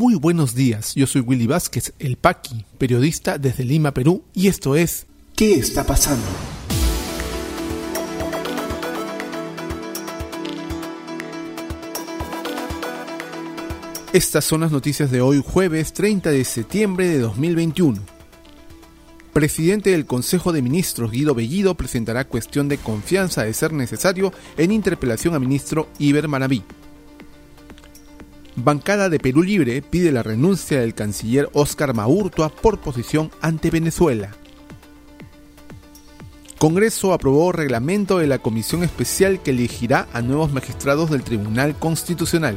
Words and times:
Muy 0.00 0.14
buenos 0.14 0.54
días, 0.54 0.94
yo 0.94 1.06
soy 1.06 1.20
Willy 1.20 1.46
Vázquez, 1.46 1.92
el 1.98 2.16
Paqui, 2.16 2.64
periodista 2.78 3.36
desde 3.36 3.64
Lima, 3.64 3.92
Perú, 3.92 4.24
y 4.32 4.48
esto 4.48 4.74
es 4.74 5.06
¿Qué 5.36 5.56
está 5.56 5.84
pasando? 5.84 6.24
Estas 14.14 14.42
son 14.42 14.62
las 14.62 14.72
noticias 14.72 15.10
de 15.10 15.20
hoy, 15.20 15.42
jueves 15.46 15.92
30 15.92 16.30
de 16.30 16.46
septiembre 16.46 17.06
de 17.06 17.18
2021. 17.18 18.00
Presidente 19.34 19.90
del 19.90 20.06
Consejo 20.06 20.52
de 20.52 20.62
Ministros 20.62 21.10
Guido 21.10 21.34
Bellido 21.34 21.74
presentará 21.74 22.26
cuestión 22.26 22.70
de 22.70 22.78
confianza 22.78 23.44
de 23.44 23.52
ser 23.52 23.74
necesario 23.74 24.32
en 24.56 24.72
interpelación 24.72 25.34
a 25.34 25.38
ministro 25.38 25.90
Iber 25.98 26.26
Maraví. 26.26 26.64
Bancada 28.56 29.08
de 29.08 29.18
Perú 29.18 29.42
Libre 29.42 29.80
pide 29.80 30.12
la 30.12 30.22
renuncia 30.22 30.80
del 30.80 30.94
canciller 30.94 31.48
Óscar 31.52 31.94
Maurtua 31.94 32.48
por 32.48 32.80
posición 32.80 33.30
ante 33.40 33.70
Venezuela. 33.70 34.30
Congreso 36.58 37.14
aprobó 37.14 37.52
reglamento 37.52 38.18
de 38.18 38.26
la 38.26 38.38
comisión 38.38 38.82
especial 38.82 39.40
que 39.42 39.52
elegirá 39.52 40.08
a 40.12 40.20
nuevos 40.20 40.52
magistrados 40.52 41.10
del 41.10 41.22
Tribunal 41.22 41.74
Constitucional. 41.78 42.56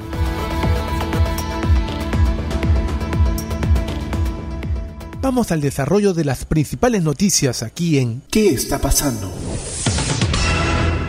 Vamos 5.21 5.53
al 5.53 5.61
desarrollo 5.61 6.13
de 6.13 6.25
las 6.25 6.43
principales 6.43 7.01
noticias 7.01 7.63
aquí 7.63 7.97
en 7.97 8.23
¿Qué 8.29 8.49
está 8.49 8.79
pasando? 8.79 9.31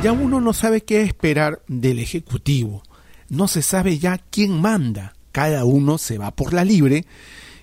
Ya 0.05 0.13
uno 0.13 0.41
no 0.41 0.53
sabe 0.53 0.83
qué 0.83 1.03
esperar 1.03 1.63
del 1.67 1.99
Ejecutivo. 1.99 2.85
No 3.35 3.49
se 3.49 3.63
sabe 3.63 3.99
ya 3.99 4.19
quién 4.19 4.61
manda. 4.61 5.15
Cada 5.33 5.65
uno 5.65 5.99
se 5.99 6.19
va 6.19 6.31
por 6.31 6.53
la 6.53 6.65
libre 6.65 7.05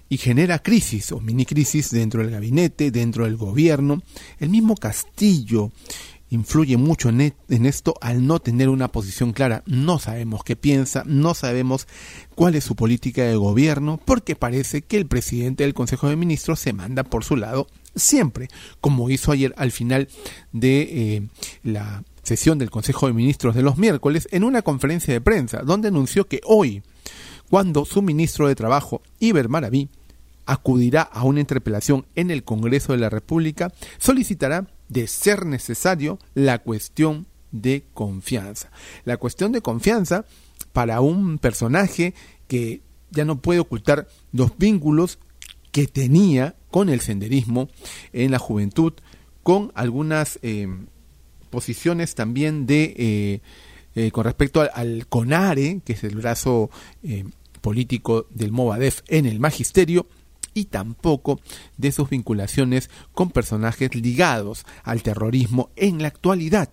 y 0.10 0.18
genera 0.18 0.60
crisis 0.60 1.14
o 1.14 1.22
mini 1.22 1.46
crisis 1.46 1.90
dentro 1.92 2.22
del 2.22 2.32
gabinete, 2.32 2.92
dentro 2.92 3.24
del 3.24 3.38
gobierno. 3.38 4.04
El 4.40 4.50
mismo 4.50 4.76
Castillo 4.76 5.72
influye 6.30 6.76
mucho 6.76 7.08
en, 7.08 7.34
esto 7.66 7.94
al 8.02 8.28
no 8.28 8.40
tener 8.40 8.68
una 8.68 8.90
posición 8.90 9.32
clara. 9.32 9.64
No 9.66 10.00
sabemos 10.00 10.44
qué 10.44 10.58
piensa, 10.58 11.04
no 11.06 11.34
sabemos 11.34 11.88
cuál 12.36 12.56
es 12.56 12.66
su 12.66 12.76
política 12.76 13.24
de 13.24 13.38
gobierno, 13.38 13.98
porque 14.04 14.36
parece 14.36 14.82
que 14.82 14.98
el 14.98 15.08
presidente 15.08 15.64
del 15.64 15.74
Consejo 15.74 16.10
de 16.10 16.18
Ministros 16.18 16.60
se 16.60 16.74
manda 16.74 17.04
por 17.04 17.24
su 17.24 17.38
lado 17.38 17.68
siempre, 17.96 18.50
como 18.82 19.10
hizo 19.10 19.32
ayer 19.32 19.54
al 19.58 19.72
final 19.72 20.10
de 20.52 20.82
eh, 20.82 21.28
la 21.64 22.04
sesión 22.24 22.58
del 22.58 22.70
Consejo 22.70 23.08
de 23.08 23.14
Ministros 23.14 23.56
de 23.56 23.62
los 23.62 23.78
miércoles 23.78 24.28
en 24.32 24.44
una 24.44 24.62
conferencia 24.62 25.14
de 25.14 25.22
prensa, 25.22 25.62
donde 25.64 25.90
anunció 25.90 26.28
que 26.28 26.42
hoy, 26.46 26.84
cuando 27.50 27.86
su 27.86 28.02
ministro 28.02 28.48
de 28.48 28.56
Trabajo, 28.56 29.02
Iber 29.20 29.50
Maraví, 29.50 29.90
acudirá 30.46 31.02
a 31.02 31.24
una 31.24 31.40
interpelación 31.40 32.06
en 32.16 32.32
el 32.32 32.44
Congreso 32.44 32.94
de 32.94 33.00
la 33.00 33.10
República, 33.10 33.72
solicitará 33.98 34.68
de 34.90 35.08
ser 35.08 35.46
necesario 35.46 36.20
la 36.34 36.60
cuestión 36.60 37.28
de 37.52 37.86
confianza. 37.94 38.72
La 39.06 39.18
cuestión 39.18 39.52
de 39.52 39.62
confianza 39.62 40.26
para 40.74 41.02
un 41.02 41.38
personaje 41.38 42.14
que 42.48 42.82
ya 43.12 43.26
no 43.26 43.42
puede 43.42 43.60
ocultar 43.60 44.08
los 44.32 44.58
vínculos 44.58 45.20
que 45.72 45.88
tenía 45.88 46.56
con 46.70 46.90
el 46.90 47.02
senderismo 47.02 47.70
en 48.14 48.32
la 48.32 48.40
juventud, 48.40 48.94
con 49.44 49.72
algunas 49.76 50.40
eh, 50.42 50.68
posiciones 51.52 52.16
también 52.16 52.66
de 52.66 52.96
eh, 52.98 53.42
eh, 53.94 54.12
con 54.12 54.24
respecto 54.24 54.68
al, 54.74 55.06
CONARE, 55.08 55.82
que 55.86 55.94
es 55.94 56.04
el 56.04 56.16
brazo 56.16 56.72
político 57.62 58.26
del 58.32 58.52
Movadef 58.52 59.02
en 59.08 59.28
el 59.28 59.40
magisterio, 59.40 60.08
y 60.54 60.66
tampoco 60.66 61.40
de 61.78 61.92
sus 61.92 62.10
vinculaciones 62.10 62.90
con 63.14 63.30
personajes 63.30 63.96
ligados 63.96 64.66
al 64.84 65.04
terrorismo 65.04 65.70
en 65.76 66.02
la 66.02 66.08
actualidad. 66.08 66.70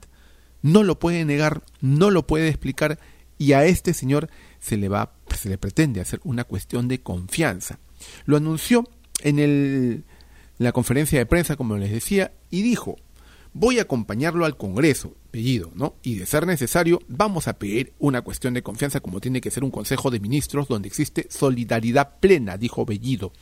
No 0.63 0.83
lo 0.83 0.99
puede 0.99 1.25
negar, 1.25 1.63
no 1.81 2.11
lo 2.11 2.27
puede 2.27 2.49
explicar 2.49 2.99
y 3.39 3.53
a 3.53 3.65
este 3.67 3.95
señor 3.95 4.31
se 4.59 4.77
le 4.77 4.89
va 4.89 5.13
se 5.37 5.49
le 5.49 5.59
pretende 5.59 6.01
hacer 6.01 6.21
una 6.25 6.45
cuestión 6.45 6.89
de 6.89 7.01
confianza. 7.01 7.79
Lo 8.25 8.37
anunció 8.37 8.89
en 9.23 9.39
el, 9.39 10.05
la 10.59 10.73
conferencia 10.73 11.19
de 11.19 11.27
prensa, 11.27 11.57
como 11.57 11.77
les 11.77 11.93
decía, 11.93 12.33
y 12.51 12.63
dijo, 12.63 12.97
voy 13.59 13.81
a 13.81 13.83
acompañarlo 13.83 14.45
al 14.45 14.57
Congreso, 14.57 15.15
apellido, 15.29 15.73
¿no? 15.75 15.97
Y 16.03 16.15
de 16.15 16.27
ser 16.27 16.47
necesario, 16.47 17.01
vamos 17.09 17.49
a 17.49 17.59
pedir 17.59 17.93
una 17.99 18.23
cuestión 18.23 18.55
de 18.55 18.63
confianza 18.63 19.01
como 19.01 19.21
tiene 19.21 19.41
que 19.41 19.51
ser 19.51 19.65
un 19.65 19.73
Consejo 19.73 20.11
de 20.11 20.21
Ministros 20.21 20.69
donde 20.69 20.87
existe 20.87 21.27
solidaridad 21.29 22.21
plena, 22.21 22.57
dijo 22.57 22.87
Bellido. 22.87 23.33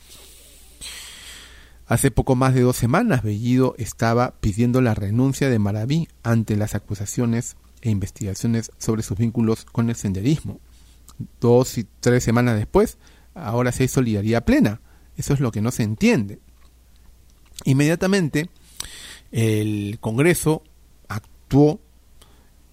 Hace 1.85 2.09
poco 2.09 2.35
más 2.35 2.55
de 2.55 2.61
dos 2.61 2.75
semanas, 2.75 3.21
Bellido 3.21 3.75
estaba 3.77 4.33
pidiendo 4.41 4.81
la 4.81 4.95
renuncia 4.95 5.49
de 5.49 5.59
Maraví 5.59 6.09
ante 6.23 6.57
las 6.57 6.73
acusaciones 6.73 7.55
e 7.81 7.91
investigaciones 7.91 8.71
sobre 8.79 9.03
sus 9.03 9.17
vínculos 9.17 9.65
con 9.65 9.89
el 9.89 9.95
senderismo. 9.95 10.59
Dos 11.39 11.77
y 11.77 11.87
tres 11.99 12.23
semanas 12.23 12.57
después, 12.57 12.97
ahora 13.35 13.71
se 13.71 13.83
hay 13.83 13.87
solidaridad 13.87 14.43
plena. 14.45 14.81
Eso 15.15 15.33
es 15.33 15.39
lo 15.39 15.51
que 15.51 15.61
no 15.61 15.71
se 15.71 15.83
entiende. 15.83 16.39
Inmediatamente, 17.65 18.49
el 19.31 19.97
Congreso 19.99 20.63
actuó 21.07 21.79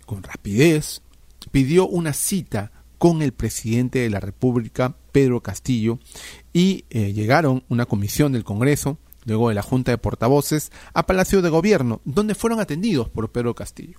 con 0.06 0.22
rapidez, 0.22 1.02
pidió 1.50 1.86
una 1.86 2.12
cita 2.12 2.72
con 2.98 3.22
el 3.22 3.32
presidente 3.32 4.00
de 4.00 4.10
la 4.10 4.20
República, 4.20 4.96
Pedro 5.12 5.42
Castillo, 5.42 5.98
y 6.52 6.84
eh, 6.90 7.12
llegaron 7.12 7.64
una 7.68 7.86
comisión 7.86 8.32
del 8.32 8.44
Congreso 8.44 8.98
luego 9.24 9.48
de 9.48 9.54
la 9.54 9.62
Junta 9.62 9.90
de 9.90 9.98
Portavoces, 9.98 10.70
a 10.92 11.06
Palacio 11.06 11.42
de 11.42 11.48
Gobierno, 11.48 12.00
donde 12.04 12.34
fueron 12.34 12.60
atendidos 12.60 13.08
por 13.08 13.32
Pedro 13.32 13.54
Castillo. 13.54 13.98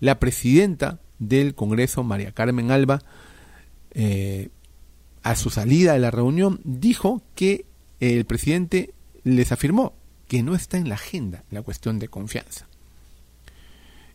La 0.00 0.18
presidenta 0.18 1.00
del 1.18 1.54
Congreso, 1.54 2.02
María 2.04 2.32
Carmen 2.32 2.70
Alba, 2.70 3.02
eh, 3.92 4.50
a 5.22 5.36
su 5.36 5.50
salida 5.50 5.94
de 5.94 6.00
la 6.00 6.10
reunión, 6.10 6.60
dijo 6.64 7.22
que 7.34 7.64
el 8.00 8.24
presidente 8.26 8.94
les 9.24 9.52
afirmó 9.52 9.94
que 10.28 10.42
no 10.42 10.54
está 10.54 10.76
en 10.76 10.88
la 10.88 10.94
agenda 10.94 11.44
la 11.50 11.62
cuestión 11.62 11.98
de 11.98 12.08
confianza. 12.08 12.66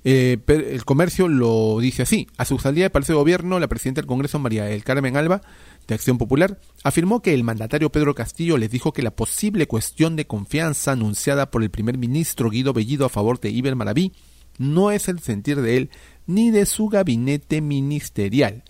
Eh, 0.05 0.37
el 0.47 0.83
comercio 0.85 1.27
lo 1.27 1.79
dice 1.79 2.03
así. 2.03 2.27
A 2.37 2.45
su 2.45 2.59
salida 2.59 2.83
de 2.83 2.89
Palacio 2.89 3.15
de 3.15 3.19
Gobierno, 3.19 3.59
la 3.59 3.67
presidenta 3.67 4.01
del 4.01 4.07
Congreso, 4.07 4.37
María 4.39 4.65
del 4.65 4.83
Carmen 4.83 5.15
Alba, 5.15 5.41
de 5.87 5.95
Acción 5.95 6.17
Popular, 6.17 6.59
afirmó 6.83 7.21
que 7.21 7.33
el 7.33 7.43
mandatario 7.43 7.91
Pedro 7.91 8.13
Castillo 8.13 8.57
les 8.57 8.69
dijo 8.69 8.91
que 8.91 9.01
la 9.01 9.11
posible 9.11 9.67
cuestión 9.67 10.15
de 10.15 10.27
confianza 10.27 10.91
anunciada 10.91 11.49
por 11.49 11.63
el 11.63 11.71
primer 11.71 11.97
ministro 11.97 12.49
Guido 12.49 12.73
Bellido 12.73 13.05
a 13.05 13.09
favor 13.09 13.39
de 13.39 13.49
Iber 13.49 13.75
Maraví 13.75 14.13
no 14.57 14.91
es 14.91 15.07
el 15.07 15.19
sentir 15.19 15.61
de 15.61 15.77
él 15.77 15.89
ni 16.27 16.51
de 16.51 16.65
su 16.65 16.89
gabinete 16.89 17.61
ministerial. 17.61 18.63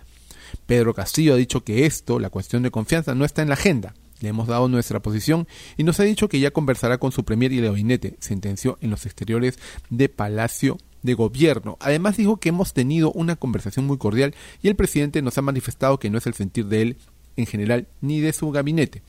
Pedro 0.66 0.94
Castillo 0.94 1.34
ha 1.34 1.38
dicho 1.38 1.64
que 1.64 1.86
esto, 1.86 2.20
la 2.20 2.30
cuestión 2.30 2.64
de 2.64 2.72
confianza, 2.72 3.16
no 3.16 3.26
está 3.26 3.42
en 3.42 3.50
la 3.50 3.56
agenda. 3.56 3.94
Le 4.24 4.30
hemos 4.30 4.48
dado 4.48 4.70
nuestra 4.70 5.02
posición 5.02 5.50
y 5.76 5.84
nos 5.84 6.00
ha 6.00 6.04
dicho 6.04 6.30
que 6.30 6.40
ya 6.40 6.50
conversará 6.50 6.98
con 6.98 7.12
su 7.12 7.26
premier 7.26 7.52
y 7.52 7.58
el 7.58 7.66
gabinete, 7.66 8.16
sentenció 8.22 8.78
en 8.80 8.90
los 8.90 9.06
exteriores 9.06 9.60
de 9.90 10.08
Palacio 10.08 10.78
de 11.02 11.14
gobierno. 11.14 11.76
Además 11.82 12.16
dijo 12.16 12.38
que 12.38 12.48
hemos 12.48 12.72
tenido 12.72 13.12
una 13.12 13.36
conversación 13.36 13.86
muy 13.86 13.98
cordial 13.98 14.34
y 14.62 14.70
el 14.70 14.78
presidente 14.78 15.22
nos 15.22 15.38
ha 15.38 15.42
manifestado 15.42 16.00
que 16.00 16.10
no 16.10 16.20
es 16.20 16.26
el 16.26 16.36
sentir 16.36 16.68
de 16.68 16.82
él 16.84 16.98
en 17.36 17.48
general 17.48 17.90
ni 18.00 18.22
de 18.22 18.32
su 18.32 18.50
gabinete. 18.50 19.04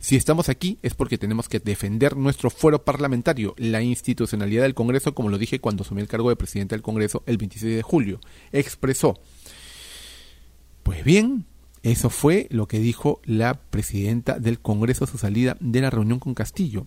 Si 0.00 0.16
estamos 0.16 0.50
aquí 0.50 0.78
es 0.82 0.92
porque 0.92 1.16
tenemos 1.16 1.48
que 1.48 1.58
defender 1.58 2.14
nuestro 2.14 2.50
fuero 2.50 2.84
parlamentario, 2.84 3.54
la 3.56 3.80
institucionalidad 3.80 4.64
del 4.64 4.74
Congreso, 4.74 5.14
como 5.14 5.30
lo 5.30 5.38
dije 5.38 5.60
cuando 5.60 5.82
asumí 5.82 6.02
el 6.02 6.08
cargo 6.08 6.28
de 6.28 6.36
presidente 6.36 6.74
del 6.74 6.82
Congreso 6.82 7.22
el 7.24 7.38
26 7.38 7.74
de 7.74 7.82
julio. 7.82 8.20
Expresó. 8.52 9.18
Pues 10.82 11.02
bien, 11.04 11.46
eso 11.90 12.10
fue 12.10 12.48
lo 12.50 12.66
que 12.66 12.80
dijo 12.80 13.20
la 13.24 13.54
presidenta 13.54 14.38
del 14.38 14.58
Congreso 14.58 15.04
a 15.04 15.06
su 15.06 15.18
salida 15.18 15.56
de 15.60 15.80
la 15.80 15.90
reunión 15.90 16.18
con 16.18 16.34
Castillo. 16.34 16.86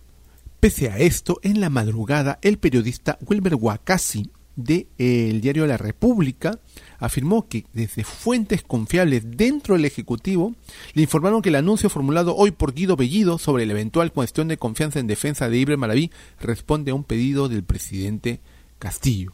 Pese 0.60 0.90
a 0.90 0.98
esto, 0.98 1.40
en 1.42 1.60
la 1.60 1.70
madrugada, 1.70 2.38
el 2.42 2.58
periodista 2.58 3.18
Wilber 3.26 3.54
Wakasi 3.54 4.30
de 4.56 4.88
eh, 4.98 5.38
diario 5.40 5.66
La 5.66 5.78
República 5.78 6.58
afirmó 6.98 7.48
que 7.48 7.64
desde 7.72 8.04
fuentes 8.04 8.62
confiables 8.62 9.22
dentro 9.38 9.74
del 9.74 9.86
Ejecutivo 9.86 10.54
le 10.92 11.02
informaron 11.02 11.40
que 11.40 11.48
el 11.48 11.56
anuncio 11.56 11.88
formulado 11.88 12.36
hoy 12.36 12.50
por 12.50 12.74
Guido 12.74 12.96
Bellido 12.96 13.38
sobre 13.38 13.64
la 13.64 13.72
eventual 13.72 14.12
cuestión 14.12 14.48
de 14.48 14.58
confianza 14.58 14.98
en 14.98 15.06
defensa 15.06 15.48
de 15.48 15.56
Ibre 15.56 15.78
Maraví 15.78 16.10
responde 16.40 16.90
a 16.90 16.94
un 16.94 17.04
pedido 17.04 17.48
del 17.48 17.64
presidente 17.64 18.40
Castillo. 18.78 19.32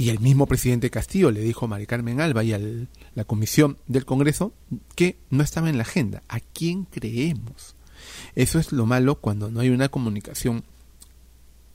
Y 0.00 0.10
el 0.10 0.20
mismo 0.20 0.46
presidente 0.46 0.90
Castillo 0.90 1.32
le 1.32 1.40
dijo 1.40 1.64
a 1.64 1.68
Mari 1.68 1.84
Carmen 1.84 2.20
Alba 2.20 2.44
y 2.44 2.52
a 2.52 2.60
la 3.16 3.24
comisión 3.24 3.78
del 3.88 4.04
Congreso 4.04 4.54
que 4.94 5.18
no 5.28 5.42
estaba 5.42 5.68
en 5.68 5.76
la 5.76 5.82
agenda. 5.82 6.22
¿A 6.28 6.38
quién 6.38 6.84
creemos? 6.84 7.74
Eso 8.36 8.60
es 8.60 8.70
lo 8.70 8.86
malo 8.86 9.16
cuando 9.16 9.50
no 9.50 9.58
hay 9.58 9.70
una 9.70 9.88
comunicación 9.88 10.62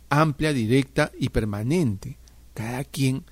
amplia, 0.07 0.53
directa 0.53 1.11
y 1.19 1.29
permanente. 1.29 2.17
Cada 2.53 2.85
quien, 2.85 3.25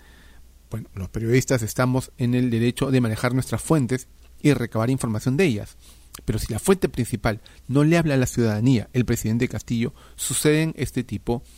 bueno, 0.69 0.89
los 0.93 1.07
periodistas 1.07 1.61
estamos 1.61 2.11
en 2.17 2.35
el 2.35 2.49
derecho 2.49 2.91
de 2.91 2.99
manejar 2.99 3.33
nuestras 3.33 3.61
fuentes 3.61 4.09
y 4.41 4.51
recabar 4.51 4.89
información 4.89 5.38
de 5.38 5.45
ellas. 5.45 5.77
Pero 6.25 6.38
si 6.38 6.51
la 6.51 6.59
fuente 6.59 6.89
principal 6.89 7.39
no 7.69 7.85
le 7.85 7.97
habla 7.97 8.15
a 8.15 8.17
la 8.17 8.25
ciudadanía, 8.25 8.89
el 8.91 9.05
presidente 9.05 9.47
Castillo, 9.47 9.93
suceden 10.17 10.73
este 10.75 11.05
tipo 11.05 11.43
de 11.43 11.51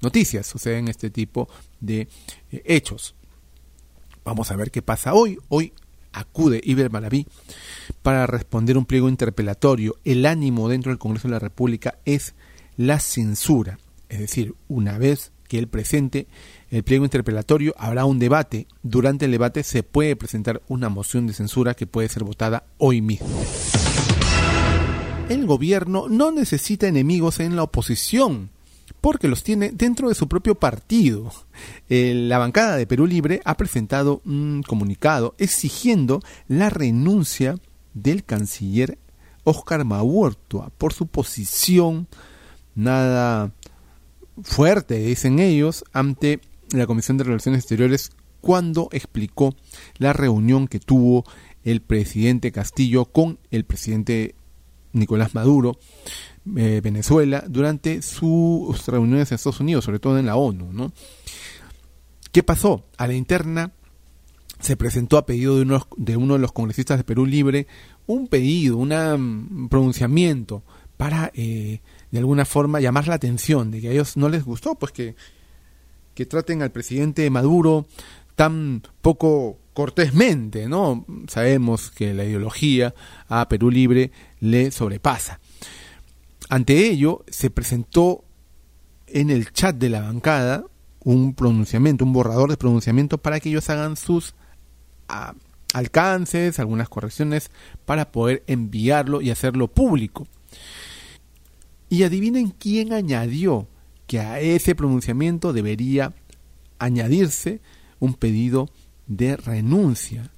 noticias, 0.00 0.46
suceden 0.46 0.88
este 0.88 1.10
tipo 1.10 1.48
de 1.80 2.08
eh, 2.50 2.62
hechos. 2.64 3.14
Vamos 4.24 4.50
a 4.50 4.56
ver 4.56 4.70
qué 4.70 4.82
pasa 4.82 5.14
hoy. 5.14 5.38
Hoy 5.48 5.72
acude 6.12 6.60
Iber 6.62 6.90
Malaví 6.90 7.26
para 8.02 8.26
responder 8.26 8.76
un 8.76 8.86
pliego 8.86 9.08
interpelatorio. 9.08 9.96
El 10.04 10.26
ánimo 10.26 10.68
dentro 10.68 10.90
del 10.90 10.98
Congreso 10.98 11.28
de 11.28 11.32
la 11.32 11.38
República 11.38 11.98
es 12.04 12.34
la 12.76 13.00
censura. 13.00 13.78
Es 14.08 14.20
decir, 14.20 14.54
una 14.68 14.98
vez 14.98 15.32
que 15.48 15.58
él 15.58 15.68
presente 15.68 16.26
el 16.70 16.82
pliego 16.82 17.04
interpelatorio, 17.04 17.74
habrá 17.76 18.04
un 18.04 18.18
debate. 18.18 18.66
Durante 18.82 19.26
el 19.26 19.30
debate 19.30 19.62
se 19.62 19.82
puede 19.82 20.16
presentar 20.16 20.62
una 20.68 20.88
moción 20.88 21.26
de 21.26 21.34
censura 21.34 21.74
que 21.74 21.86
puede 21.86 22.08
ser 22.08 22.24
votada 22.24 22.64
hoy 22.78 23.00
mismo. 23.00 23.28
El 25.28 25.46
gobierno 25.46 26.08
no 26.08 26.30
necesita 26.30 26.88
enemigos 26.88 27.40
en 27.40 27.56
la 27.56 27.62
oposición 27.62 28.50
porque 29.02 29.28
los 29.28 29.42
tiene 29.42 29.70
dentro 29.70 30.08
de 30.08 30.14
su 30.14 30.28
propio 30.28 30.54
partido. 30.54 31.30
la 31.88 32.38
bancada 32.38 32.76
de 32.76 32.86
Perú 32.86 33.06
Libre 33.06 33.42
ha 33.44 33.58
presentado 33.58 34.22
un 34.24 34.62
comunicado 34.66 35.34
exigiendo 35.36 36.20
la 36.48 36.70
renuncia 36.70 37.56
del 37.92 38.24
canciller 38.24 38.98
Oscar 39.44 39.84
Mahuertua 39.84 40.70
por 40.78 40.94
su 40.94 41.08
posición 41.08 42.06
nada 42.74 43.52
fuerte, 44.42 44.98
dicen 44.98 45.40
ellos, 45.40 45.84
ante 45.92 46.40
la 46.70 46.86
Comisión 46.86 47.18
de 47.18 47.24
Relaciones 47.24 47.58
Exteriores 47.60 48.12
cuando 48.40 48.88
explicó 48.92 49.54
la 49.98 50.12
reunión 50.12 50.68
que 50.68 50.78
tuvo 50.78 51.24
el 51.64 51.82
presidente 51.82 52.52
Castillo 52.52 53.04
con 53.04 53.38
el 53.50 53.64
presidente 53.64 54.36
Nicolás 54.92 55.34
Maduro, 55.34 55.78
eh, 56.56 56.80
Venezuela, 56.82 57.44
durante 57.48 58.02
sus 58.02 58.86
reuniones 58.86 59.30
en 59.30 59.36
Estados 59.36 59.60
Unidos, 59.60 59.84
sobre 59.84 59.98
todo 59.98 60.18
en 60.18 60.26
la 60.26 60.36
ONU. 60.36 60.92
¿Qué 62.32 62.42
pasó? 62.42 62.84
A 62.96 63.06
la 63.06 63.14
interna 63.14 63.72
se 64.58 64.76
presentó 64.76 65.18
a 65.18 65.26
pedido 65.26 65.56
de 65.56 65.62
uno, 65.62 65.86
de 65.96 66.16
uno 66.16 66.34
de 66.34 66.40
los 66.40 66.52
congresistas 66.52 66.98
de 66.98 67.04
Perú 67.04 67.26
Libre 67.26 67.66
un 68.06 68.28
pedido, 68.28 68.76
un 68.78 69.68
pronunciamiento 69.70 70.62
para 70.96 71.30
eh, 71.34 71.80
de 72.10 72.18
alguna 72.18 72.44
forma 72.44 72.80
llamar 72.80 73.08
la 73.08 73.14
atención 73.14 73.70
de 73.70 73.80
que 73.80 73.88
a 73.88 73.92
ellos 73.92 74.16
no 74.16 74.28
les 74.28 74.44
gustó, 74.44 74.74
pues 74.76 74.92
que, 74.92 75.16
que 76.14 76.26
traten 76.26 76.62
al 76.62 76.70
presidente 76.70 77.28
Maduro 77.30 77.86
tan 78.34 78.82
poco 79.00 79.58
cortésmente, 79.74 80.68
¿no? 80.68 81.04
Sabemos 81.28 81.90
que 81.90 82.14
la 82.14 82.24
ideología 82.24 82.94
a 83.28 83.48
Perú 83.48 83.70
Libre 83.70 84.12
le 84.40 84.70
sobrepasa. 84.70 85.40
Ante 86.52 86.86
ello, 86.90 87.24
se 87.28 87.48
presentó 87.48 88.24
en 89.06 89.30
el 89.30 89.54
chat 89.54 89.74
de 89.74 89.88
la 89.88 90.02
bancada 90.02 90.66
un 91.02 91.32
pronunciamiento, 91.32 92.04
un 92.04 92.12
borrador 92.12 92.50
de 92.50 92.58
pronunciamiento 92.58 93.16
para 93.16 93.40
que 93.40 93.48
ellos 93.48 93.70
hagan 93.70 93.96
sus 93.96 94.34
ah, 95.08 95.32
alcances, 95.72 96.58
algunas 96.58 96.90
correcciones, 96.90 97.50
para 97.86 98.12
poder 98.12 98.42
enviarlo 98.48 99.22
y 99.22 99.30
hacerlo 99.30 99.68
público. 99.68 100.28
Y 101.88 102.02
adivinen 102.02 102.50
quién 102.50 102.92
añadió 102.92 103.66
que 104.06 104.20
a 104.20 104.38
ese 104.40 104.74
pronunciamiento 104.74 105.54
debería 105.54 106.12
añadirse 106.78 107.62
un 107.98 108.12
pedido 108.12 108.68
de 109.06 109.38
renuncia. 109.38 110.30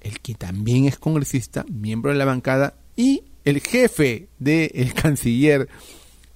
El 0.00 0.18
que 0.20 0.34
también 0.34 0.86
es 0.86 0.98
congresista, 0.98 1.66
miembro 1.70 2.10
de 2.10 2.16
la 2.16 2.24
bancada 2.24 2.72
y 2.96 3.24
el 3.44 3.60
jefe 3.60 4.28
del 4.38 4.94
canciller, 4.94 5.68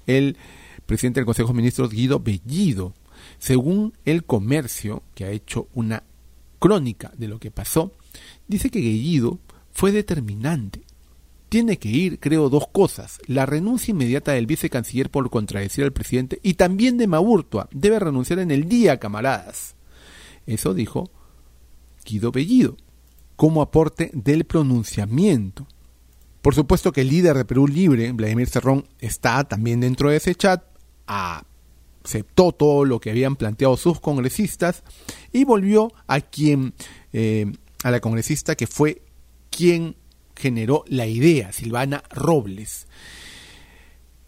el 0.07 0.37
presidente 0.87 1.21
del 1.21 1.27
Consejo 1.27 1.49
de 1.49 1.57
Ministros, 1.57 1.91
Guido 1.91 2.21
Bellido. 2.21 2.95
Según 3.39 3.93
el 4.05 4.25
comercio, 4.25 5.03
que 5.15 5.25
ha 5.25 5.31
hecho 5.31 5.69
una 5.75 6.05
crónica 6.59 7.13
de 7.17 7.29
lo 7.29 7.39
que 7.39 7.51
pasó, 7.51 7.93
dice 8.49 8.71
que 8.71 8.81
Bellido 8.81 9.39
fue 9.73 9.93
determinante. 9.93 10.83
Tiene 11.49 11.79
que 11.79 11.89
ir, 11.89 12.19
creo, 12.19 12.49
dos 12.49 12.67
cosas. 12.69 13.19
La 13.27 13.47
renuncia 13.47 13.93
inmediata 13.93 14.33
del 14.33 14.47
vicecanciller 14.47 15.11
por 15.11 15.31
contradecir 15.31 15.85
al 15.85 15.93
presidente 15.93 16.41
y 16.43 16.55
también 16.55 16.99
de 16.99 17.07
Maurtua. 17.07 17.69
Debe 17.73 18.01
renunciar 18.01 18.41
en 18.41 18.51
el 18.51 18.69
día, 18.69 18.99
camaradas. 18.99 19.77
Eso 20.47 20.75
dijo 20.75 21.11
Guido 22.05 22.33
Bellido, 22.33 22.77
como 23.37 23.63
aporte 23.63 24.11
del 24.13 24.45
pronunciamiento. 24.45 25.67
Por 26.47 26.55
supuesto 26.55 26.93
que 26.93 27.01
el 27.01 27.09
líder 27.09 27.37
de 27.37 27.45
Perú 27.45 27.67
Libre, 27.67 28.13
Vladimir 28.13 28.49
Cerrón, 28.49 28.87
está 29.01 29.43
también 29.43 29.81
dentro 29.81 30.11
de 30.11 30.19
ese 30.19 30.37
chat, 30.37 30.63
aceptó 31.05 32.53
todo 32.53 32.85
lo 32.85 33.01
que 33.01 33.11
habían 33.11 33.35
planteado 33.35 33.77
sus 33.77 33.99
congresistas 33.99 34.85
y 35.33 35.43
volvió 35.43 35.93
a 36.07 36.21
quien, 36.21 36.73
eh, 37.13 37.47
a 37.83 37.91
la 37.91 37.99
congresista 37.99 38.55
que 38.55 38.69
fue 38.69 39.03
quien 39.51 39.97
generó 40.37 40.85
la 40.87 41.09
idea, 41.09 41.51
Silvana 41.51 42.05
Robles. 42.11 42.87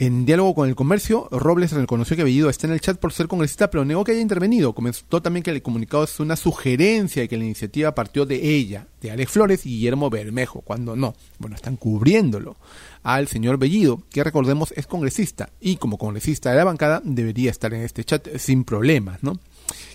En 0.01 0.25
diálogo 0.25 0.55
con 0.55 0.69
el 0.69 0.77
comercio, 0.77 1.27
Robles 1.33 1.73
reconoció 1.73 2.17
que 2.17 2.23
Bellido 2.23 2.49
está 2.49 2.69
en 2.69 2.73
el 2.73 2.81
chat 2.81 3.01
por 3.01 3.13
ser 3.13 3.27
congresista, 3.27 3.69
pero 3.69 3.85
negó 3.85 4.05
que 4.05 4.13
haya 4.13 4.21
intervenido. 4.21 4.73
Comentó 4.73 5.21
también 5.21 5.43
que 5.43 5.51
el 5.51 5.61
comunicado 5.61 6.05
es 6.05 6.21
una 6.21 6.37
sugerencia 6.37 7.25
y 7.25 7.27
que 7.27 7.37
la 7.37 7.43
iniciativa 7.43 7.97
partió 7.97 8.25
de 8.25 8.37
ella, 8.37 8.87
de 9.01 9.11
Alex 9.11 9.33
Flores 9.33 9.67
y 9.67 9.71
Guillermo 9.71 10.09
Bermejo, 10.09 10.61
cuando 10.61 10.95
no. 10.95 11.17
Bueno, 11.41 11.57
están 11.57 11.77
cubriéndolo 11.77 12.57
al 13.03 13.27
señor 13.27 13.59
Bellido, 13.59 14.01
que 14.09 14.23
recordemos 14.23 14.73
es 14.77 14.87
congresista 14.87 15.51
y 15.61 15.79
como 15.79 15.99
congresista 15.99 16.53
de 16.53 16.59
la 16.59 16.65
bancada 16.65 17.03
debería 17.05 17.51
estar 17.51 17.75
en 17.75 17.83
este 17.83 18.05
chat 18.05 18.37
sin 18.37 18.63
problemas, 18.63 19.25
¿no? 19.25 19.41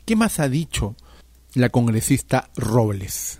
¿Qué 0.04 0.18
más 0.18 0.42
ha 0.42 0.50
dicho 0.50 0.98
la 1.54 1.70
congresista 1.70 2.50
Robles? 2.58 3.40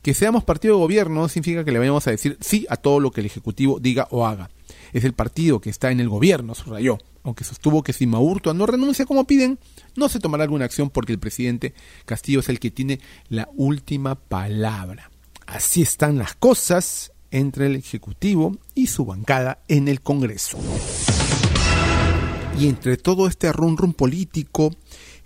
Que 0.00 0.14
seamos 0.14 0.44
partido 0.44 0.76
de 0.76 0.82
gobierno 0.82 1.22
no 1.22 1.28
significa 1.28 1.64
que 1.64 1.72
le 1.72 1.80
vayamos 1.80 2.06
a 2.06 2.12
decir 2.12 2.38
sí 2.40 2.66
a 2.70 2.76
todo 2.76 3.00
lo 3.00 3.10
que 3.10 3.20
el 3.20 3.26
Ejecutivo 3.26 3.80
diga 3.80 4.06
o 4.12 4.24
haga 4.24 4.48
es 4.94 5.04
el 5.04 5.12
partido 5.12 5.60
que 5.60 5.70
está 5.70 5.90
en 5.90 5.98
el 5.98 6.08
gobierno, 6.08 6.54
subrayó, 6.54 6.98
aunque 7.24 7.42
sostuvo 7.42 7.82
que 7.82 7.92
si 7.92 8.06
Maurtua 8.06 8.54
no 8.54 8.64
renuncia 8.64 9.04
como 9.04 9.26
piden, 9.26 9.58
no 9.96 10.08
se 10.08 10.20
tomará 10.20 10.44
alguna 10.44 10.64
acción 10.64 10.88
porque 10.88 11.12
el 11.12 11.18
presidente 11.18 11.74
Castillo 12.06 12.40
es 12.40 12.48
el 12.48 12.60
que 12.60 12.70
tiene 12.70 13.00
la 13.28 13.48
última 13.56 14.14
palabra. 14.14 15.10
Así 15.46 15.82
están 15.82 16.16
las 16.16 16.34
cosas 16.34 17.12
entre 17.32 17.66
el 17.66 17.74
Ejecutivo 17.74 18.56
y 18.76 18.86
su 18.86 19.04
bancada 19.04 19.64
en 19.66 19.88
el 19.88 20.00
Congreso. 20.00 20.58
Y 22.56 22.68
entre 22.68 22.96
todo 22.96 23.26
este 23.26 23.52
run 23.52 23.76
run 23.76 23.94
político, 23.94 24.70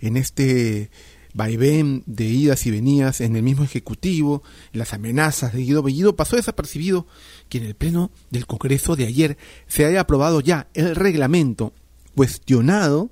en 0.00 0.16
este 0.16 0.90
vaivén 1.34 2.02
de 2.06 2.24
idas 2.24 2.66
y 2.66 2.70
venidas 2.70 3.20
en 3.20 3.36
el 3.36 3.42
mismo 3.42 3.64
Ejecutivo, 3.64 4.42
las 4.72 4.92
amenazas 4.92 5.52
de 5.52 5.62
Guido 5.62 5.82
Bellido, 5.82 6.16
pasó 6.16 6.36
desapercibido 6.36 7.06
que 7.48 7.58
en 7.58 7.64
el 7.64 7.74
Pleno 7.74 8.10
del 8.30 8.46
Congreso 8.46 8.96
de 8.96 9.06
ayer 9.06 9.38
se 9.66 9.84
haya 9.84 10.00
aprobado 10.00 10.40
ya 10.40 10.68
el 10.74 10.96
reglamento 10.96 11.72
cuestionado 12.14 13.10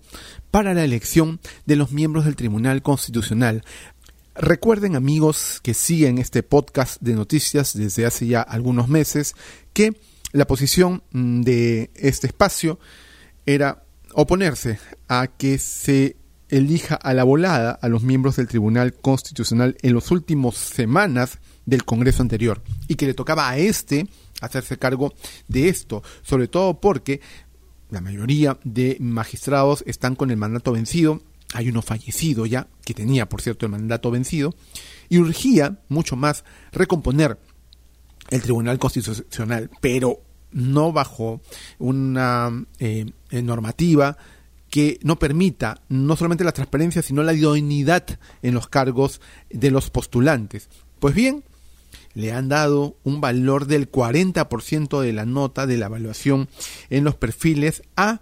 para 0.50 0.74
la 0.74 0.84
elección 0.84 1.40
de 1.64 1.76
los 1.76 1.92
miembros 1.92 2.24
del 2.24 2.36
Tribunal 2.36 2.82
Constitucional. 2.82 3.62
Recuerden 4.34 4.96
amigos 4.96 5.60
que 5.62 5.74
siguen 5.74 6.18
este 6.18 6.42
podcast 6.42 7.00
de 7.00 7.14
noticias 7.14 7.72
desde 7.74 8.04
hace 8.04 8.26
ya 8.26 8.42
algunos 8.42 8.88
meses 8.88 9.34
que 9.72 9.96
la 10.32 10.46
posición 10.46 11.02
mm, 11.12 11.42
de 11.42 11.90
este 11.94 12.26
espacio 12.26 12.78
era 13.46 13.84
oponerse 14.12 14.78
a 15.08 15.28
que 15.28 15.58
se 15.58 16.16
elija 16.48 16.94
a 16.94 17.14
la 17.14 17.24
volada 17.24 17.72
a 17.72 17.88
los 17.88 18.02
miembros 18.02 18.36
del 18.36 18.48
Tribunal 18.48 18.94
Constitucional 18.94 19.76
en 19.82 19.94
las 19.94 20.10
últimas 20.10 20.56
semanas 20.56 21.38
del 21.64 21.84
Congreso 21.84 22.22
anterior 22.22 22.62
y 22.88 22.94
que 22.94 23.06
le 23.06 23.14
tocaba 23.14 23.48
a 23.48 23.58
este 23.58 24.08
hacerse 24.40 24.78
cargo 24.78 25.14
de 25.48 25.68
esto, 25.68 26.02
sobre 26.22 26.48
todo 26.48 26.80
porque 26.80 27.20
la 27.90 28.00
mayoría 28.00 28.58
de 28.64 28.96
magistrados 29.00 29.82
están 29.86 30.14
con 30.14 30.30
el 30.30 30.36
mandato 30.36 30.72
vencido, 30.72 31.22
hay 31.54 31.68
uno 31.68 31.82
fallecido 31.82 32.46
ya, 32.46 32.68
que 32.84 32.94
tenía 32.94 33.28
por 33.28 33.40
cierto 33.40 33.66
el 33.66 33.72
mandato 33.72 34.10
vencido, 34.10 34.54
y 35.08 35.18
urgía 35.18 35.78
mucho 35.88 36.16
más 36.16 36.44
recomponer 36.72 37.38
el 38.30 38.42
Tribunal 38.42 38.78
Constitucional, 38.78 39.70
pero 39.80 40.20
no 40.50 40.92
bajo 40.92 41.40
una 41.78 42.64
eh, 42.78 43.06
normativa 43.30 44.16
que 44.76 45.00
no 45.02 45.18
permita 45.18 45.80
no 45.88 46.16
solamente 46.16 46.44
la 46.44 46.52
transparencia, 46.52 47.00
sino 47.00 47.22
la 47.22 47.32
idoneidad 47.32 48.04
en 48.42 48.52
los 48.52 48.68
cargos 48.68 49.22
de 49.48 49.70
los 49.70 49.88
postulantes. 49.88 50.68
Pues 50.98 51.14
bien, 51.14 51.44
le 52.12 52.34
han 52.34 52.50
dado 52.50 52.98
un 53.02 53.22
valor 53.22 53.68
del 53.68 53.90
40% 53.90 55.00
de 55.00 55.14
la 55.14 55.24
nota 55.24 55.66
de 55.66 55.78
la 55.78 55.86
evaluación 55.86 56.50
en 56.90 57.04
los 57.04 57.14
perfiles 57.14 57.84
a 57.96 58.20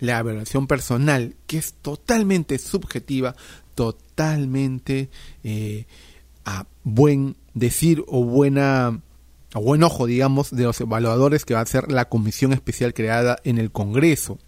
la 0.00 0.18
evaluación 0.18 0.66
personal, 0.66 1.36
que 1.46 1.58
es 1.58 1.74
totalmente 1.74 2.58
subjetiva, 2.58 3.36
totalmente 3.76 5.10
eh, 5.44 5.86
a 6.44 6.66
buen 6.82 7.36
decir 7.54 8.02
o 8.08 8.24
buena 8.24 9.00
a 9.52 9.58
buen 9.60 9.84
ojo, 9.84 10.06
digamos, 10.06 10.50
de 10.50 10.64
los 10.64 10.80
evaluadores 10.80 11.44
que 11.44 11.54
va 11.54 11.60
a 11.60 11.66
ser 11.66 11.92
la 11.92 12.08
comisión 12.08 12.52
especial 12.52 12.94
creada 12.94 13.38
en 13.44 13.58
el 13.58 13.70
Congreso. 13.70 14.40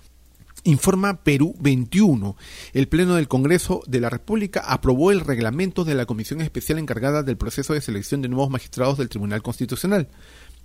Informa 0.67 1.23
Perú 1.23 1.55
21. 1.61 2.37
El 2.73 2.89
Pleno 2.89 3.15
del 3.15 3.29
Congreso 3.29 3.83
de 3.87 4.01
la 4.01 4.11
República 4.11 4.61
aprobó 4.67 5.13
el 5.13 5.21
reglamento 5.21 5.85
de 5.85 5.95
la 5.95 6.07
Comisión 6.07 6.41
Especial 6.41 6.81
encargada 6.81 7.23
del 7.23 7.37
proceso 7.37 7.73
de 7.73 7.81
selección 7.81 8.21
de 8.21 8.29
nuevos 8.29 8.51
magistrados 8.51 8.99
del 8.99 9.09
Tribunal 9.09 9.43
Constitucional. 9.43 10.09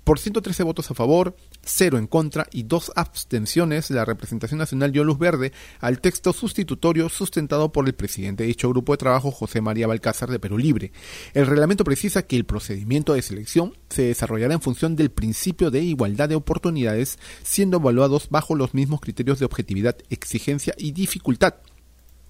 Por 0.03 0.17
113 0.17 0.63
votos 0.63 0.89
a 0.89 0.96
favor, 0.96 1.36
0 1.63 2.00
en 2.00 2.08
contra 2.08 2.48
y 2.51 2.63
2 2.63 2.93
abstenciones, 2.96 3.91
la 3.91 4.03
representación 4.03 4.58
nacional 4.58 4.91
dio 4.91 5.03
luz 5.03 5.20
verde 5.20 5.51
al 5.79 6.01
texto 6.01 6.34
sustitutorio 6.34 7.08
sustentado 7.08 7.72
por 7.72 7.88
el 7.88 7.93
presidente 7.93 8.43
de 8.43 8.48
dicho 8.48 8.67
grupo 8.70 8.93
de 8.93 8.98
trabajo, 8.98 9.29
José 9.29 9.62
María 9.62 9.86
Balcázar 9.86 10.31
de 10.31 10.39
Perú 10.39 10.58
Libre. 10.58 10.91
El 11.36 11.46
reglamento 11.46 11.84
precisa 11.84 12.24
que 12.24 12.36
el 12.36 12.46
procedimiento 12.46 13.13
de 13.13 13.22
selección 13.22 13.77
se 13.89 14.03
desarrollará 14.03 14.55
en 14.55 14.62
función 14.62 14.96
del 14.96 15.12
principio 15.12 15.70
de 15.70 15.81
igualdad 15.81 16.29
de 16.29 16.36
oportunidades, 16.36 17.20
siendo 17.43 17.77
evaluados 17.77 18.29
bajo 18.29 18.55
los 18.55 18.74
mismos 18.74 19.01
criterios 19.01 19.38
de 19.38 19.46
objetividad, 19.46 19.98
exigencia 20.10 20.74
y 20.79 20.93
dificultad. 20.93 21.55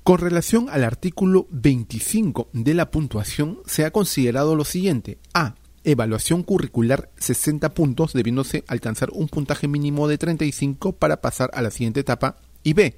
Con 0.04 0.18
relación 0.18 0.68
al 0.70 0.84
artículo 0.84 1.48
25 1.52 2.50
de 2.54 2.74
la 2.74 2.92
puntuación, 2.92 3.60
se 3.66 3.86
ha 3.86 3.92
considerado 3.92 4.56
lo 4.56 4.66
siguiente. 4.66 5.20
A 5.34 5.56
evaluación 5.84 6.44
curricular 6.44 7.10
60 7.18 7.74
puntos, 7.74 8.14
debiéndose 8.14 8.64
alcanzar 8.68 9.10
un 9.14 9.28
puntaje 9.28 9.68
mínimo 9.68 10.08
de 10.08 10.18
35 10.18 10.94
para 10.94 11.22
pasar 11.22 11.52
a 11.54 11.62
la 11.62 11.72
siguiente 11.72 12.00
etapa. 12.00 12.38
Y 12.64 12.74
B, 12.74 12.96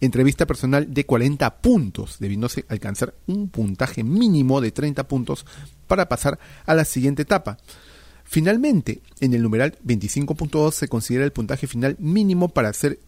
entrevista 0.00 0.46
personal 0.46 0.92
de 0.92 1.06
40 1.06 1.62
puntos, 1.62 2.16
debiéndose 2.18 2.64
alcanzar 2.68 3.14
un 3.26 3.48
puntaje 3.48 4.04
mínimo 4.04 4.60
de 4.60 4.72
30 4.72 5.08
puntos 5.08 5.46
para 5.86 6.08
pasar 6.08 6.38
a 6.66 6.74
la 6.74 6.84
siguiente 6.84 7.22
etapa. 7.22 7.58
Finalmente, 8.24 9.02
en 9.20 9.34
el 9.34 9.42
numeral 9.42 9.76
25.2 9.84 10.72
se 10.72 10.88
considera 10.88 11.24
el 11.24 11.32
puntaje 11.32 11.66
final 11.66 11.96
mínimo 11.98 12.48
para 12.48 12.72
ser 12.72 12.98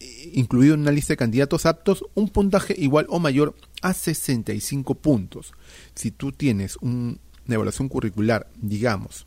eh, 0.00 0.30
incluido 0.34 0.74
en 0.74 0.80
una 0.80 0.90
lista 0.90 1.12
de 1.12 1.18
candidatos 1.18 1.66
aptos 1.66 2.04
un 2.14 2.28
puntaje 2.28 2.74
igual 2.76 3.06
o 3.08 3.18
mayor 3.18 3.54
a 3.82 3.94
65 3.94 4.96
puntos. 4.96 5.52
Si 5.94 6.10
tú 6.10 6.32
tienes 6.32 6.76
un 6.76 7.20
una 7.46 7.54
evaluación 7.54 7.88
curricular, 7.88 8.48
digamos, 8.60 9.26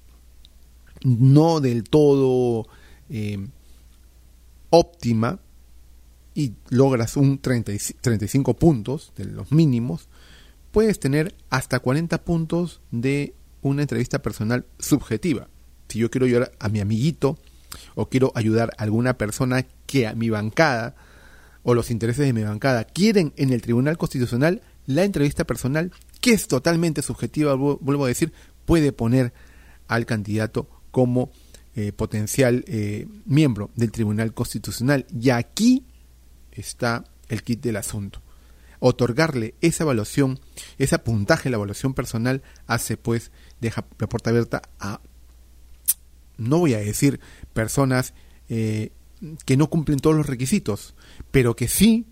no 1.04 1.60
del 1.60 1.84
todo 1.84 2.68
eh, 3.10 3.48
óptima 4.70 5.40
y 6.34 6.54
logras 6.70 7.18
un 7.18 7.40
35 7.40 8.56
puntos 8.56 9.12
de 9.16 9.26
los 9.26 9.52
mínimos, 9.52 10.08
puedes 10.72 11.00
tener 11.00 11.36
hasta 11.50 11.80
40 11.80 12.24
puntos 12.24 12.82
de 12.92 13.34
una 13.62 13.82
entrevista 13.82 14.22
personal 14.22 14.66
subjetiva. 14.80 15.48
Si 15.88 16.00
yo 16.00 16.12
quiero 16.12 16.26
ayudar 16.26 16.52
a 16.60 16.70
mi 16.70 16.80
amiguito 16.80 17.38
o 17.96 18.10
quiero 18.10 18.32
ayudar 18.36 18.72
a 18.78 18.84
alguna 18.84 19.18
persona 19.18 19.66
que 19.86 20.08
a 20.08 20.14
mi 20.14 20.30
bancada 20.30 20.96
o 21.64 21.74
los 21.74 21.92
intereses 21.92 22.26
de 22.26 22.34
mi 22.34 22.44
bancada 22.44 22.84
quieren 22.84 23.34
en 23.36 23.52
el 23.52 23.62
Tribunal 23.62 23.98
Constitucional, 23.98 24.62
la 24.86 25.04
entrevista 25.04 25.46
personal 25.46 25.92
que 26.20 26.32
es 26.32 26.48
totalmente 26.48 27.02
subjetiva, 27.02 27.56
vuelvo 27.56 28.06
a 28.06 28.08
decir, 28.08 28.34
puede 28.66 28.92
poner 28.92 29.34
al 29.88 30.06
candidato 30.06 30.70
como 30.92 31.32
eh, 31.76 31.92
potencial 31.92 32.66
eh, 32.68 33.08
miembro 33.26 33.70
del 33.76 33.92
Tribunal 33.92 34.34
Constitucional. 34.34 35.06
Y 35.14 35.30
aquí 35.30 35.86
está 36.52 37.04
el 37.30 37.44
kit 37.44 37.62
del 37.62 37.78
asunto. 37.78 38.22
Otorgarle 38.80 39.56
esa 39.62 39.84
evaluación, 39.84 40.40
ese 40.78 41.00
puntaje, 41.00 41.50
la 41.50 41.58
evaluación 41.58 41.94
personal, 41.94 42.44
hace 42.68 42.98
pues, 42.98 43.32
deja 43.62 43.86
la 44.00 44.08
puerta 44.08 44.30
abierta 44.30 44.62
a, 44.80 45.02
no 46.38 46.60
voy 46.60 46.74
a 46.74 46.80
decir 46.80 47.20
personas 47.54 48.14
eh, 48.50 48.92
que 49.46 49.58
no 49.58 49.70
cumplen 49.70 50.00
todos 50.00 50.16
los 50.16 50.28
requisitos, 50.28 50.96
pero 51.32 51.56
que 51.56 51.68
sí 51.68 52.06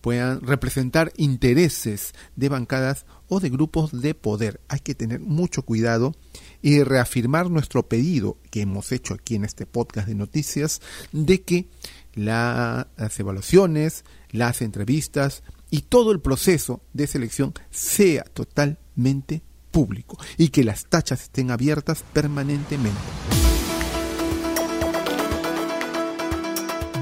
puedan 0.00 0.40
representar 0.40 1.12
intereses 1.16 2.12
de 2.36 2.48
bancadas 2.48 3.06
o 3.28 3.40
de 3.40 3.50
grupos 3.50 4.00
de 4.00 4.14
poder. 4.14 4.60
Hay 4.68 4.80
que 4.80 4.94
tener 4.94 5.20
mucho 5.20 5.62
cuidado 5.62 6.14
y 6.62 6.82
reafirmar 6.82 7.50
nuestro 7.50 7.88
pedido 7.88 8.38
que 8.50 8.62
hemos 8.62 8.92
hecho 8.92 9.14
aquí 9.14 9.34
en 9.34 9.44
este 9.44 9.66
podcast 9.66 10.08
de 10.08 10.14
noticias 10.14 10.80
de 11.12 11.42
que 11.42 11.68
las 12.14 12.86
evaluaciones, 13.18 14.04
las 14.30 14.62
entrevistas 14.62 15.42
y 15.70 15.82
todo 15.82 16.12
el 16.12 16.20
proceso 16.20 16.82
de 16.92 17.06
selección 17.06 17.54
sea 17.70 18.24
totalmente 18.24 19.42
público 19.70 20.18
y 20.36 20.48
que 20.48 20.64
las 20.64 20.86
tachas 20.86 21.22
estén 21.22 21.50
abiertas 21.50 22.04
permanentemente. 22.12 23.39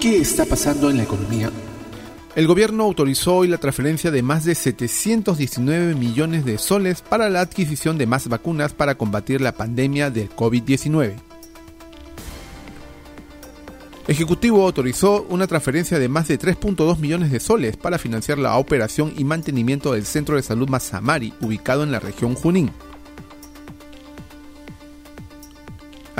¿Qué 0.00 0.16
está 0.16 0.46
pasando 0.46 0.88
en 0.88 0.96
la 0.96 1.02
economía? 1.02 1.50
El 2.34 2.46
gobierno 2.46 2.84
autorizó 2.84 3.36
hoy 3.36 3.48
la 3.48 3.58
transferencia 3.58 4.10
de 4.10 4.22
más 4.22 4.46
de 4.46 4.54
719 4.54 5.94
millones 5.94 6.46
de 6.46 6.56
soles 6.56 7.02
para 7.02 7.28
la 7.28 7.42
adquisición 7.42 7.98
de 7.98 8.06
más 8.06 8.26
vacunas 8.26 8.72
para 8.72 8.94
combatir 8.94 9.42
la 9.42 9.52
pandemia 9.52 10.08
del 10.08 10.30
COVID-19. 10.30 11.16
Ejecutivo 14.08 14.64
autorizó 14.64 15.26
una 15.28 15.46
transferencia 15.46 15.98
de 15.98 16.08
más 16.08 16.28
de 16.28 16.38
3.2 16.38 16.96
millones 16.96 17.30
de 17.30 17.38
soles 17.38 17.76
para 17.76 17.98
financiar 17.98 18.38
la 18.38 18.56
operación 18.56 19.12
y 19.18 19.24
mantenimiento 19.24 19.92
del 19.92 20.06
Centro 20.06 20.36
de 20.36 20.42
Salud 20.42 20.70
Mazamari, 20.70 21.34
ubicado 21.42 21.82
en 21.82 21.92
la 21.92 22.00
región 22.00 22.34
Junín. 22.36 22.70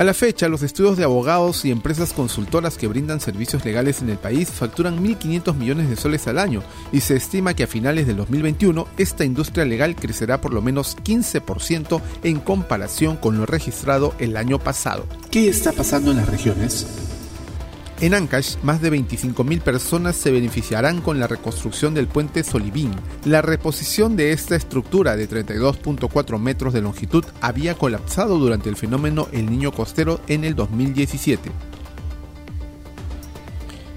A 0.00 0.04
la 0.04 0.14
fecha, 0.14 0.48
los 0.48 0.62
estudios 0.62 0.96
de 0.96 1.04
abogados 1.04 1.62
y 1.66 1.70
empresas 1.70 2.14
consultoras 2.14 2.78
que 2.78 2.86
brindan 2.86 3.20
servicios 3.20 3.66
legales 3.66 4.00
en 4.00 4.08
el 4.08 4.16
país 4.16 4.50
facturan 4.50 5.04
1.500 5.04 5.54
millones 5.54 5.90
de 5.90 5.96
soles 5.96 6.26
al 6.26 6.38
año 6.38 6.62
y 6.90 7.00
se 7.00 7.16
estima 7.16 7.52
que 7.52 7.64
a 7.64 7.66
finales 7.66 8.06
del 8.06 8.16
2021 8.16 8.88
esta 8.96 9.26
industria 9.26 9.66
legal 9.66 9.94
crecerá 9.96 10.40
por 10.40 10.54
lo 10.54 10.62
menos 10.62 10.96
15% 10.96 12.00
en 12.22 12.40
comparación 12.40 13.18
con 13.18 13.36
lo 13.36 13.44
registrado 13.44 14.14
el 14.18 14.38
año 14.38 14.58
pasado. 14.58 15.04
¿Qué 15.30 15.50
está 15.50 15.70
pasando 15.70 16.12
en 16.12 16.16
las 16.16 16.30
regiones? 16.30 17.09
En 18.00 18.14
Ancash, 18.14 18.56
más 18.62 18.80
de 18.80 18.90
25.000 18.90 19.60
personas 19.60 20.16
se 20.16 20.30
beneficiarán 20.30 21.02
con 21.02 21.20
la 21.20 21.26
reconstrucción 21.26 21.92
del 21.92 22.06
puente 22.06 22.42
Solivín. 22.42 22.92
La 23.26 23.42
reposición 23.42 24.16
de 24.16 24.32
esta 24.32 24.56
estructura 24.56 25.16
de 25.16 25.28
32.4 25.28 26.38
metros 26.38 26.72
de 26.72 26.80
longitud 26.80 27.26
había 27.42 27.74
colapsado 27.74 28.38
durante 28.38 28.70
el 28.70 28.76
fenómeno 28.76 29.28
El 29.32 29.50
Niño 29.50 29.70
Costero 29.70 30.18
en 30.28 30.44
el 30.44 30.54
2017. 30.54 31.50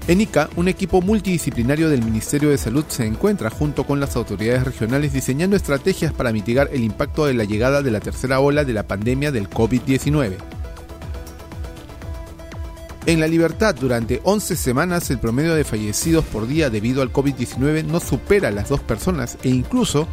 En 0.06 0.20
Ica, 0.20 0.50
un 0.56 0.68
equipo 0.68 1.00
multidisciplinario 1.00 1.88
del 1.88 2.04
Ministerio 2.04 2.50
de 2.50 2.58
Salud 2.58 2.84
se 2.88 3.06
encuentra 3.06 3.48
junto 3.48 3.84
con 3.84 4.00
las 4.00 4.16
autoridades 4.16 4.64
regionales 4.64 5.14
diseñando 5.14 5.56
estrategias 5.56 6.12
para 6.12 6.30
mitigar 6.30 6.68
el 6.74 6.84
impacto 6.84 7.24
de 7.24 7.32
la 7.32 7.44
llegada 7.44 7.80
de 7.80 7.90
la 7.90 8.00
tercera 8.00 8.38
ola 8.40 8.64
de 8.66 8.74
la 8.74 8.86
pandemia 8.86 9.32
del 9.32 9.48
COVID-19. 9.48 10.53
En 13.06 13.20
la 13.20 13.28
libertad, 13.28 13.74
durante 13.74 14.22
11 14.24 14.56
semanas, 14.56 15.10
el 15.10 15.18
promedio 15.18 15.54
de 15.54 15.64
fallecidos 15.64 16.24
por 16.24 16.46
día 16.46 16.70
debido 16.70 17.02
al 17.02 17.12
COVID-19 17.12 17.84
no 17.84 18.00
supera 18.00 18.50
las 18.50 18.70
dos 18.70 18.80
personas 18.80 19.36
e 19.42 19.50
incluso 19.50 20.08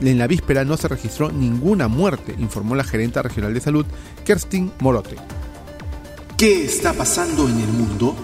en 0.00 0.18
la 0.18 0.26
víspera 0.26 0.64
no 0.64 0.78
se 0.78 0.88
registró 0.88 1.30
ninguna 1.30 1.88
muerte, 1.88 2.34
informó 2.38 2.74
la 2.74 2.84
gerenta 2.84 3.20
regional 3.20 3.52
de 3.52 3.60
salud, 3.60 3.84
Kerstin 4.24 4.72
Morote. 4.80 5.16
¿Qué 6.38 6.64
está 6.64 6.94
pasando 6.94 7.46
en 7.46 7.60
el 7.60 7.68
mundo? 7.68 8.16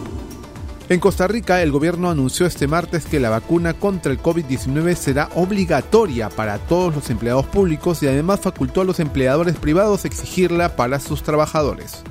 En 0.88 1.00
Costa 1.00 1.28
Rica, 1.28 1.62
el 1.62 1.70
gobierno 1.70 2.08
anunció 2.08 2.46
este 2.46 2.66
martes 2.66 3.04
que 3.04 3.20
la 3.20 3.28
vacuna 3.28 3.74
contra 3.74 4.10
el 4.10 4.22
COVID-19 4.22 4.94
será 4.94 5.28
obligatoria 5.34 6.30
para 6.30 6.56
todos 6.56 6.94
los 6.94 7.10
empleados 7.10 7.44
públicos 7.44 8.02
y 8.02 8.08
además 8.08 8.40
facultó 8.40 8.80
a 8.80 8.84
los 8.84 9.00
empleadores 9.00 9.56
privados 9.56 10.06
exigirla 10.06 10.76
para 10.76 10.98
sus 10.98 11.22
trabajadores. 11.22 12.02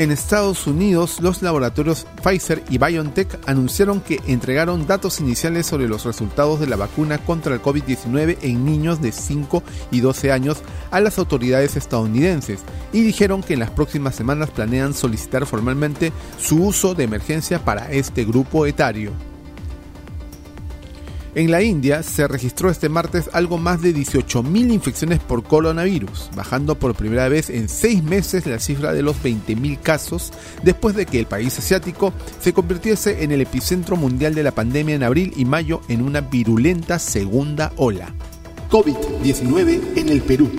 En 0.00 0.10
Estados 0.10 0.66
Unidos, 0.66 1.20
los 1.20 1.42
laboratorios 1.42 2.06
Pfizer 2.24 2.64
y 2.70 2.78
BioNTech 2.78 3.38
anunciaron 3.46 4.00
que 4.00 4.18
entregaron 4.26 4.86
datos 4.86 5.20
iniciales 5.20 5.66
sobre 5.66 5.88
los 5.88 6.06
resultados 6.06 6.58
de 6.58 6.66
la 6.66 6.76
vacuna 6.76 7.18
contra 7.18 7.54
el 7.54 7.60
COVID-19 7.60 8.38
en 8.40 8.64
niños 8.64 9.02
de 9.02 9.12
5 9.12 9.62
y 9.90 10.00
12 10.00 10.32
años 10.32 10.62
a 10.90 11.00
las 11.00 11.18
autoridades 11.18 11.76
estadounidenses 11.76 12.60
y 12.94 13.02
dijeron 13.02 13.42
que 13.42 13.52
en 13.52 13.60
las 13.60 13.72
próximas 13.72 14.14
semanas 14.14 14.48
planean 14.48 14.94
solicitar 14.94 15.44
formalmente 15.44 16.14
su 16.38 16.64
uso 16.64 16.94
de 16.94 17.04
emergencia 17.04 17.62
para 17.62 17.92
este 17.92 18.24
grupo 18.24 18.64
etario. 18.64 19.12
En 21.34 21.52
la 21.52 21.62
India 21.62 22.02
se 22.02 22.26
registró 22.26 22.70
este 22.70 22.88
martes 22.88 23.30
algo 23.32 23.56
más 23.56 23.80
de 23.80 23.94
18.000 23.94 24.72
infecciones 24.72 25.20
por 25.20 25.44
coronavirus, 25.44 26.30
bajando 26.34 26.74
por 26.74 26.96
primera 26.96 27.28
vez 27.28 27.50
en 27.50 27.68
seis 27.68 28.02
meses 28.02 28.46
la 28.46 28.58
cifra 28.58 28.92
de 28.92 29.02
los 29.02 29.16
20.000 29.22 29.78
casos, 29.80 30.32
después 30.64 30.96
de 30.96 31.06
que 31.06 31.20
el 31.20 31.26
país 31.26 31.56
asiático 31.56 32.12
se 32.40 32.52
convirtiese 32.52 33.22
en 33.22 33.30
el 33.30 33.42
epicentro 33.42 33.94
mundial 33.94 34.34
de 34.34 34.42
la 34.42 34.50
pandemia 34.50 34.96
en 34.96 35.04
abril 35.04 35.32
y 35.36 35.44
mayo 35.44 35.82
en 35.88 36.02
una 36.02 36.20
virulenta 36.20 36.98
segunda 36.98 37.72
ola. 37.76 38.12
COVID-19 38.68 39.98
en 39.98 40.08
el 40.08 40.22
Perú. 40.22 40.50